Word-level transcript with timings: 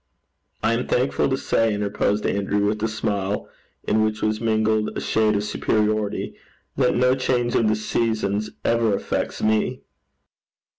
'I 0.63 0.73
am 0.73 0.87
thankful 0.87 1.29
to 1.29 1.37
say,' 1.37 1.75
interposed 1.75 2.25
Andrew, 2.25 2.65
with 2.65 2.81
a 2.81 2.87
smile 2.87 3.47
in 3.83 4.03
which 4.03 4.23
was 4.23 4.41
mingled 4.41 4.97
a 4.97 4.99
shade 4.99 5.35
of 5.35 5.43
superiority, 5.43 6.33
'that 6.75 6.95
no 6.95 7.13
change 7.13 7.53
of 7.53 7.67
the 7.67 7.75
seasons 7.75 8.49
ever 8.65 8.95
affects 8.95 9.43
me.' 9.43 9.81